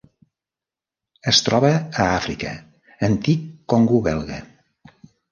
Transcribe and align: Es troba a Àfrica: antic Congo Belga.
Es 1.31 1.41
troba 1.49 1.69
a 1.79 2.05
Àfrica: 2.13 2.53
antic 3.09 3.43
Congo 3.75 4.01
Belga. 4.09 4.39